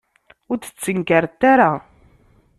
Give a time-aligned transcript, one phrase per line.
[0.49, 1.71] Ur d-ttnekkarent ara.